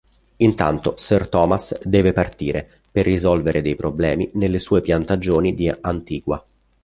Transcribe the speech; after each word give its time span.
Intanto 0.37 0.95
sir 0.97 1.27
Thomas 1.29 1.77
deve 1.85 2.11
partire 2.11 2.67
per 2.91 3.05
risolvere 3.05 3.61
dei 3.61 3.75
problemi 3.75 4.27
nelle 4.33 4.57
sue 4.57 4.81
piantagioni 4.81 5.53
di 5.53 5.71
Antigua. 5.79 6.43